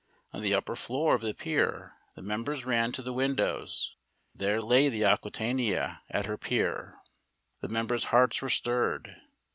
[0.33, 3.95] On the upper floor of the pier the members ran to the windows.
[4.33, 6.97] There lay the Aquitania at her pier.
[7.59, 9.15] The members' hearts were stirred.